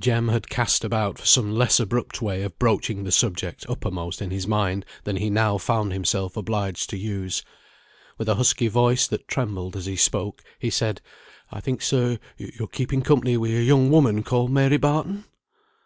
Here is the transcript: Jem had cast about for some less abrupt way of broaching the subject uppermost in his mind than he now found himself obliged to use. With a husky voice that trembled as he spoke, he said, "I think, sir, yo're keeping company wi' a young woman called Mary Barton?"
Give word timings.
Jem 0.00 0.28
had 0.28 0.48
cast 0.48 0.84
about 0.86 1.18
for 1.18 1.26
some 1.26 1.54
less 1.54 1.78
abrupt 1.78 2.22
way 2.22 2.42
of 2.44 2.58
broaching 2.58 3.04
the 3.04 3.12
subject 3.12 3.66
uppermost 3.68 4.22
in 4.22 4.30
his 4.30 4.46
mind 4.46 4.86
than 5.04 5.16
he 5.18 5.28
now 5.28 5.58
found 5.58 5.92
himself 5.92 6.34
obliged 6.34 6.88
to 6.88 6.96
use. 6.96 7.42
With 8.16 8.26
a 8.30 8.36
husky 8.36 8.68
voice 8.68 9.06
that 9.06 9.28
trembled 9.28 9.76
as 9.76 9.84
he 9.84 9.96
spoke, 9.96 10.42
he 10.58 10.70
said, 10.70 11.02
"I 11.52 11.60
think, 11.60 11.82
sir, 11.82 12.18
yo're 12.38 12.68
keeping 12.68 13.02
company 13.02 13.36
wi' 13.36 13.48
a 13.48 13.60
young 13.60 13.90
woman 13.90 14.22
called 14.22 14.50
Mary 14.50 14.78
Barton?" 14.78 15.24